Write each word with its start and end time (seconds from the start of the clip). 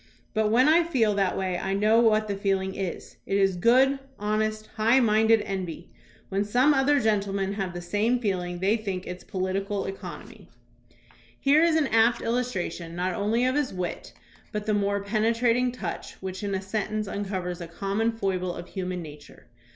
But 0.33 0.49
when 0.49 0.67
I 0.67 0.83
feel 0.83 1.13
that 1.13 1.37
way 1.37 1.59
I 1.59 1.75
know 1.75 1.99
what 1.99 2.27
the 2.27 2.35
feeling 2.35 2.73
is. 2.73 3.17
It 3.27 3.37
is 3.37 3.55
good, 3.55 3.99
honest, 4.17 4.65
high 4.75 4.99
minded 4.99 5.41
envy. 5.43 5.91
When 6.29 6.43
some 6.43 6.73
other 6.73 6.99
gentlemen 6.99 7.53
have 7.53 7.75
the 7.75 7.81
same 7.83 8.17
feeling 8.19 8.57
they 8.57 8.77
think 8.77 9.05
it's 9.05 9.23
political 9.23 9.85
economy. 9.85 10.49
THOMAS 10.49 10.85
BRACKETT 10.87 11.45
REED 11.45 11.53
203 11.53 11.53
Here 11.53 11.63
is 11.63 11.75
an 11.75 11.95
apt 11.95 12.21
illustration 12.23 12.95
not 12.95 13.13
only 13.13 13.45
of 13.45 13.53
his 13.53 13.71
wit 13.71 14.13
but 14.51 14.65
the 14.65 14.73
more 14.73 15.03
penetrating 15.03 15.71
touch 15.71 16.13
which 16.13 16.41
in 16.41 16.55
a 16.55 16.61
sentence 16.63 17.07
un 17.07 17.23
covers 17.23 17.61
a 17.61 17.67
common 17.67 18.11
foible 18.11 18.55
of 18.55 18.69
human 18.69 19.03
nature. 19.03 19.49